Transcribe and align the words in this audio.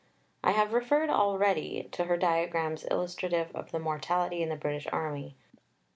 I 0.43 0.53
have 0.53 0.73
referred 0.73 1.11
already 1.11 1.83
(p. 1.83 1.87
352) 1.87 1.89
to 2.03 2.09
her 2.09 2.17
diagrams 2.17 2.83
illustrative 2.89 3.51
of 3.55 3.69
the 3.71 3.77
mortality 3.77 4.41
in 4.41 4.49
the 4.49 4.55
British 4.55 4.87
Army. 4.91 5.35